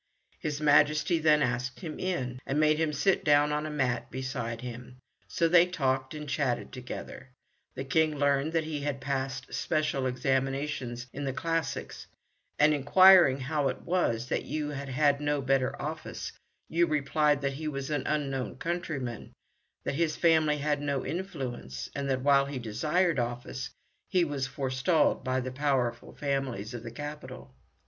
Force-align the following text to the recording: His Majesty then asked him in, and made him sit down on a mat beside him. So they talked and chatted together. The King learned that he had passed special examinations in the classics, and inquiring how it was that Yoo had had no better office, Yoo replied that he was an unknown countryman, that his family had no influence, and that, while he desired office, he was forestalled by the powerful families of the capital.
His 0.39 0.59
Majesty 0.59 1.19
then 1.19 1.43
asked 1.43 1.81
him 1.81 1.99
in, 1.99 2.39
and 2.47 2.59
made 2.59 2.79
him 2.79 2.91
sit 2.91 3.23
down 3.23 3.51
on 3.51 3.67
a 3.67 3.69
mat 3.69 4.09
beside 4.09 4.61
him. 4.61 4.97
So 5.27 5.47
they 5.47 5.67
talked 5.67 6.15
and 6.15 6.27
chatted 6.27 6.71
together. 6.71 7.29
The 7.75 7.83
King 7.83 8.15
learned 8.17 8.51
that 8.53 8.63
he 8.63 8.79
had 8.79 8.99
passed 8.99 9.53
special 9.53 10.07
examinations 10.07 11.05
in 11.13 11.23
the 11.25 11.33
classics, 11.33 12.07
and 12.57 12.73
inquiring 12.73 13.41
how 13.41 13.67
it 13.67 13.83
was 13.83 14.29
that 14.29 14.45
Yoo 14.45 14.69
had 14.69 14.89
had 14.89 15.21
no 15.21 15.39
better 15.39 15.79
office, 15.79 16.31
Yoo 16.67 16.87
replied 16.87 17.41
that 17.41 17.53
he 17.53 17.67
was 17.67 17.91
an 17.91 18.07
unknown 18.07 18.55
countryman, 18.55 19.33
that 19.83 19.93
his 19.93 20.15
family 20.15 20.57
had 20.57 20.81
no 20.81 21.05
influence, 21.05 21.91
and 21.93 22.09
that, 22.09 22.23
while 22.23 22.47
he 22.47 22.57
desired 22.57 23.19
office, 23.19 23.69
he 24.09 24.25
was 24.25 24.47
forestalled 24.47 25.23
by 25.23 25.39
the 25.39 25.51
powerful 25.51 26.11
families 26.11 26.73
of 26.73 26.81
the 26.81 26.89
capital. 26.89 27.53